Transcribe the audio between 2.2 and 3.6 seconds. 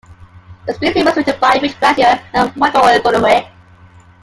and Michael O'Donoghue.